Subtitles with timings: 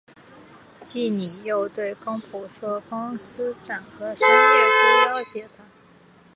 [0.83, 5.63] 季姒又对公甫说公思展和申夜姑要挟她。